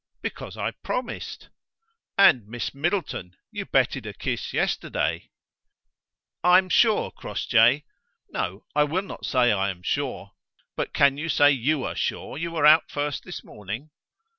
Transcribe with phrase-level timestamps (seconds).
[0.23, 1.49] "Because I promised."
[2.17, 5.29] "And, Miss Middleton, you betted a kiss yesterday."
[6.43, 7.83] "I am sure, Crossjay
[8.31, 10.31] no, I will not say I am sure:
[10.75, 13.91] but can you say you are sure you were out first this morning?